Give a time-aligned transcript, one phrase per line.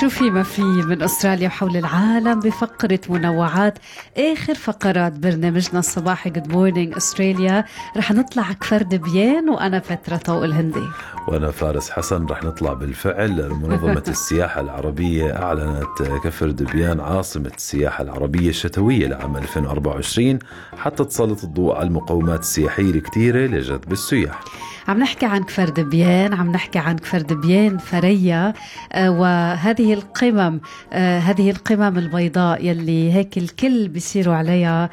[0.00, 3.78] شو في ما في من أستراليا وحول العالم بفقرة منوعات
[4.18, 7.64] آخر فقرات برنامجنا الصباحي Good Morning Australia
[7.96, 10.88] رح نطلع كفر دبيان وأنا بترا طوق الهندي.
[11.28, 13.50] وأنا فارس حسن رح نطلع بالفعل.
[13.50, 20.38] منظمة السياحة العربية أعلنت كفر دبيان عاصمة السياحة العربية الشتوية لعام 2024
[20.76, 24.40] حتى تسلط الضوء على المقومات السياحية الكثيرة لجذب السياح.
[24.88, 28.52] عم نحكي عن كفر دبيان عم نحكي عن كفر دبيان فاريا
[28.92, 30.60] آه وهذه القمم
[30.92, 34.90] آه هذه القمم البيضاء يلي هيك الكل بيصيروا عليها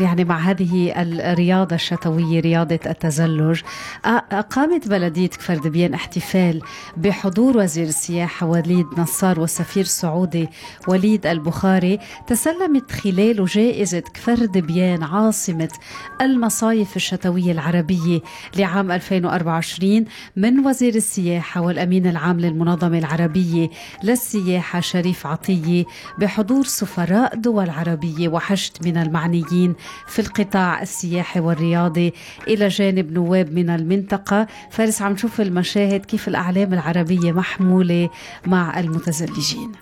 [0.00, 3.60] يعني مع هذه الرياضة الشتوية رياضة التزلج.
[4.04, 6.62] أقامت بلدية كفر دبيان احتفال
[6.96, 10.48] بحضور وزير السياحة وليد نصار والسفير السعودي
[10.88, 11.98] وليد البخاري.
[12.26, 15.72] تسلمت خلاله جائزة كفر دبيان عاصمة
[16.20, 18.20] المصايف الشتوية العربية
[18.56, 20.04] لعام 2024
[20.36, 23.70] من وزير السياحة والأمين العام للمنظمة العربية
[24.04, 25.84] للسياحة شريف عطية
[26.18, 29.74] بحضور سفراء دول عربية وحشد من المعنيين
[30.06, 32.12] في القطاع السياحي والرياضي
[32.48, 34.46] إلى جانب نواب من المنطقة.
[34.70, 38.10] فارس عم نشوف المشاهد كيف الأعلام العربية محمولة
[38.46, 39.72] مع المتزلجين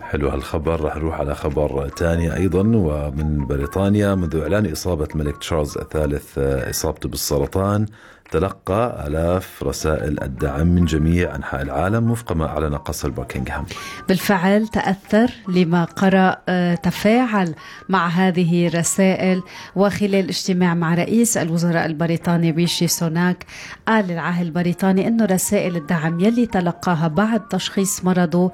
[0.00, 0.84] حلو هالخبر.
[0.84, 2.60] رح نروح على خبر ثاني أيضا.
[2.60, 7.86] ومن بريطانيا منذ إعلان إصابة الملك تشارلز الثالث إصابته بالسرطان
[8.30, 13.64] تلقى آلاف رسائل الدعم من جميع أنحاء العالم وفق ما أعلن قصر باكنغهام
[14.08, 16.36] بالفعل تأثر لما قرأ
[16.74, 17.54] تفاعل
[17.88, 19.42] مع هذه الرسائل
[19.76, 23.46] وخلال اجتماع مع رئيس الوزراء البريطاني ريشي سوناك
[23.88, 28.52] قال العاهل البريطاني أنه رسائل الدعم يلي تلقاها بعد تشخيص مرضه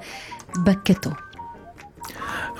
[0.57, 1.22] بكته.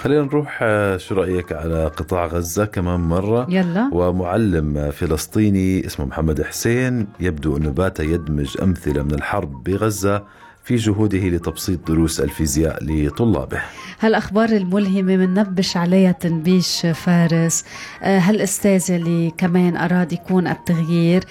[0.03, 0.59] خلينا نروح
[0.97, 3.89] شو رأيك على قطاع غزة كمان مرة؟ يلا.
[3.93, 10.23] ومعلم فلسطيني اسمه محمد حسين يبدو أنه بات يدمج أمثلة من الحرب بغزة
[10.63, 13.61] في جهوده لتبسيط دروس الفيزياء لطلابه.
[13.99, 17.65] هالأخبار الملهمة مننبش عليها تنبيش فارس.
[18.01, 21.23] هالأستاذ اللي كمان أراد يكون التغيير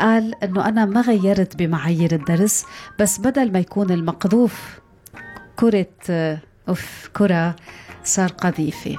[0.00, 2.64] قال أنه أنا ما غيرت بمعايير الدرس
[3.00, 4.80] بس بدل ما يكون المقذوف
[5.56, 5.86] كرة
[6.68, 7.56] أوف كرة
[8.04, 8.96] صار قذيفة.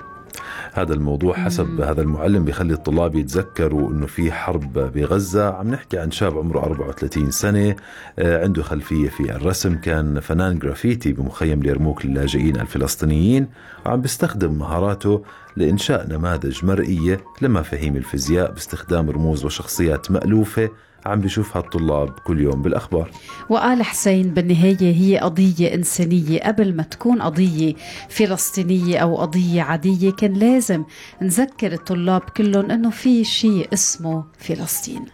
[0.74, 1.82] هذا الموضوع حسب مم.
[1.82, 5.54] هذا المعلم بيخلي الطلاب يتذكروا إنه في حرب بغزة.
[5.54, 7.76] عم نحكي عن شاب عمره 34 سنة
[8.20, 9.76] عنده خلفية في الرسم.
[9.76, 13.48] كان فنان جرافيتي بمخيم اليرموك للاجئين الفلسطينيين
[13.86, 15.24] وعم بيستخدم مهاراته
[15.58, 20.70] لإنشاء نماذج مرئية لمفاهيم الفيزياء باستخدام رموز وشخصيات مألوفة
[21.06, 23.12] عم بيشوفها الطلاب كل يوم بالأخبار.
[23.50, 26.40] وقال حسين بالنهاية هي قضية إنسانية.
[26.40, 27.74] قبل ما تكون قضية
[28.10, 30.84] فلسطينية أو قضية عادية كان لازم
[31.22, 35.06] نذكر الطلاب كلهم أنه في شيء اسمه فلسطين.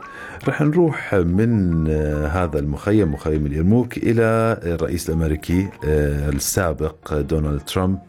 [0.48, 1.88] رح نروح من
[2.28, 8.00] هذا المخيم مخيم اليرموك إلى الرئيس الأمريكي السابق دونالد ترامب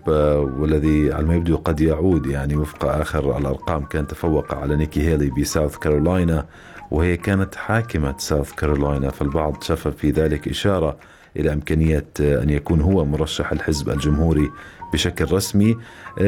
[0.58, 5.30] والذي على ما يبدو قد يعود يعني وفق آخر الأرقام كان تفوق على نيكي هيلي
[5.30, 6.46] بساوث كارولاينا
[6.90, 10.96] وهي كانت حاكمة ساوث كارولاينا فالبعض شاف في ذلك إشارة
[11.36, 14.50] إلى إمكانية أن يكون هو مرشح الحزب الجمهوري
[14.92, 15.76] بشكل رسمي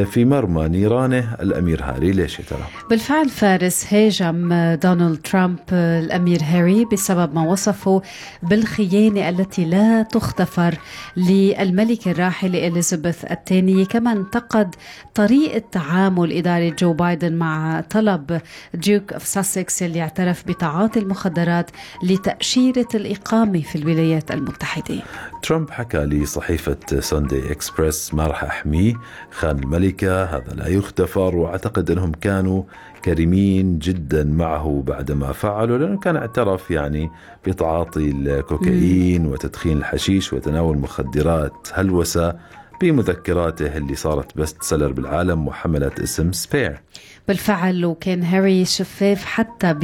[0.04, 2.12] في مرمى نيرانه الأمير هاري.
[2.12, 4.48] ليش يا ترى؟ بالفعل فارس هاجم
[4.82, 8.02] دونالد ترامب الأمير هاري بسبب ما وصفه
[8.42, 10.75] بالخيانة التي لا تغتفر
[11.16, 14.75] للملكة الراحلة إليزابيث الثانية كما انتقد
[15.14, 18.41] طريقة تعامل إدارة جو بايدن مع طلب
[18.75, 21.70] Duke of Sussex اللي اعترف بتعاطي المخدرات
[22.02, 25.02] لتأشيرة الإقامة في الولايات المتحدة.
[25.43, 28.94] ترامب حكى لصحيفة Sunday Express ما راح أحميه
[29.30, 32.62] خان الملكة هذا لا يغتفر وأعتقد أنهم كانوا
[33.04, 37.10] كريمين جدا معه بعدما فعلوا لأنه كان اعترف يعني
[37.46, 42.34] بتعاطي الكوكايين وتدخين الحشيش وتناول مخدرات هلوسة
[42.80, 46.81] بمذكراته اللي صارت best seller بالعالم وحملت اسم Spare
[47.29, 49.75] بالفعل وكان هاري شفاف حتى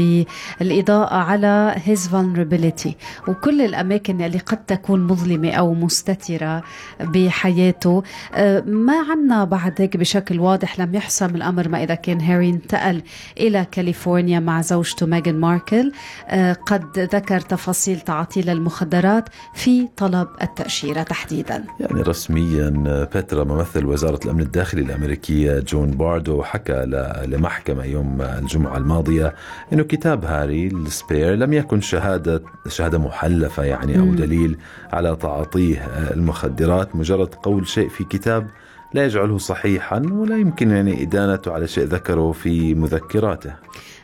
[0.61, 2.91] بالإضاءة على his vulnerability.
[3.29, 6.63] وكل الأماكن اللي قد تكون مظلمة أو مستترة
[7.01, 8.03] بحياته.
[8.35, 13.03] آه، ما عنا بعد هيك بشكل واضح لم يحسم الأمر ما إذا كان هاري انتقل
[13.39, 15.93] إلى كاليفورنيا مع زوجته ميغان ماركل.
[16.29, 21.65] آه، قد ذكر تفاصيل تعاطي المخدرات في طلب التأشيرة تحديدا.
[21.81, 22.71] يعني رسميا
[23.15, 26.85] بيترا ممثل وزارة الأمن الداخلي الأمريكية جون باردو حكى
[27.31, 29.35] لمحكمة يوم الجمعة الماضية
[29.73, 34.57] أنه كتاب هاري ال Spare لم يكن شهادة شهادة محلفة يعني أو دليل
[34.93, 35.79] على تعاطيه
[36.15, 38.47] المخدرات مجرد قول شيء في كتاب
[38.95, 43.55] لا يجعله صحيحا ولا يمكن يعني إدانته على شيء ذكره في مذكراته.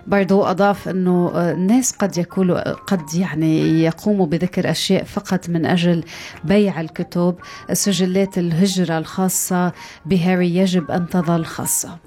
[0.07, 6.05] برضو أضاف أنه الناس قد يقولوا قد يعني يقوموا بذكر أشياء فقط من أجل
[6.45, 7.35] بيع الكتب
[7.73, 9.73] سجلات الهجرة الخاصة
[10.07, 11.99] بهاري يجب أن تظل خاصة.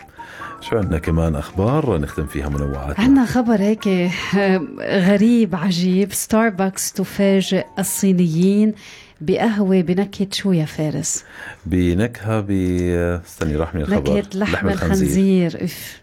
[0.61, 4.11] شو عندنا كمان أخبار؟ نختم فيها منوعات عندنا خبر هيك
[4.81, 6.13] غريب عجيب.
[6.13, 8.73] ستاربكس تفاجئ الصينيين
[9.21, 11.23] بقهوة بنكهة شو يا فارس؟
[11.65, 12.51] بنكهة ب
[13.25, 14.17] استني راح من الخبر.
[14.17, 15.98] نكهة لحم, لحم الخنزير, الخنزير.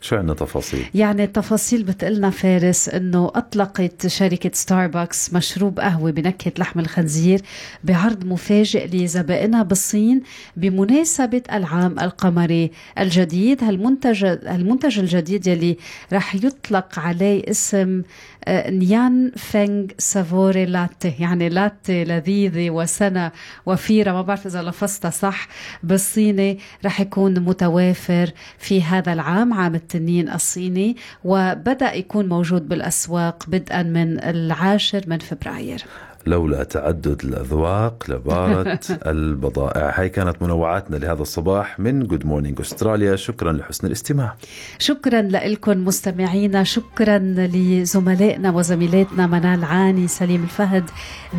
[0.00, 6.80] شو عندنا تفاصيل؟ يعني التفاصيل بتقلنا فارس إنه أطلقت شركة ستاربكس مشروب قهوة بنكهة لحم
[6.80, 7.40] الخنزير
[7.84, 10.22] بعرض مفاجئ لزبائنها بالصين
[10.56, 15.76] بمناسبة العام القمري الجديد هالمنتج المنتج الجديد يلي
[16.12, 18.02] رح يطلق عليه اسم
[18.44, 23.32] آه، نيان فينغ savoury latte يعني لاتي لذيذة وسنة
[23.66, 25.48] وفيرة ما بعرف إذا لفظتها صح
[25.82, 33.82] بالصيني رح يكون متوافر في هذا العام عام التنين الصيني وبدأ يكون موجود بالأسواق بدءا
[33.82, 35.84] من العاشر من فبراير.
[36.26, 40.00] لولا تعدد الأذواق لبارت البضائع.
[40.00, 44.36] هاي كانت منوعاتنا لهذا الصباح من Good Morning Australia شكرا لحسن الاستماع.
[44.78, 46.64] شكرا لكم مستمعينا.
[46.64, 50.84] شكرا لزملائنا وزميلاتنا منال عاني سليم الفهد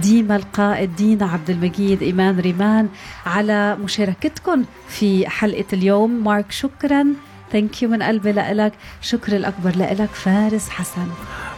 [0.02, 2.88] ديما القائد دينا عبد المجيد إيمان ريمان.
[3.26, 7.06] على مشاركتكم في حلقة اليوم مارك شكرا.
[7.52, 11.08] thank you من قلبي لك شكر الأكبر لك فارس حسن.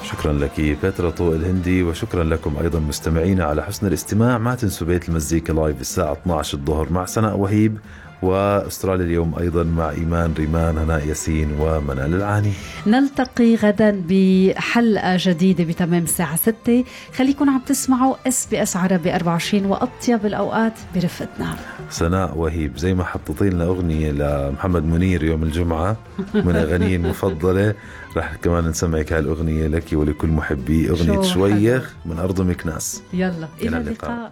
[0.04, 4.38] شكرا لك بترا طوق الهندي وشكرا لكم أيضا مستمعينا على حسن الاستماع.
[4.38, 7.78] ما تنسوا بيت المزيكا live الساعة 12 الظهر مع سناء وهيب.
[8.24, 12.54] وأستراليا اليوم أيضا مع إيمان ريمان هناء ياسين ومنال العاني.
[12.88, 16.84] نلتقي غدا بحلقة جديدة بتمام الساعة 6
[17.16, 21.56] خليكم عم تسمعوا SBS عربي 24 وأطيب الأوقات برفقتنا.
[21.90, 25.98] سناء وهيب زي ما حطيتي لنا اغنيه لمحمد منير يوم الجمعة
[26.34, 27.74] من أغانيه المفضلة.
[28.18, 30.90] رح كمان نسمعك هالأغنية لك ولكل محبي.
[30.90, 33.02] أغنية شويخ من أرض مكناس.
[33.14, 34.32] يلا إلى اللقاء.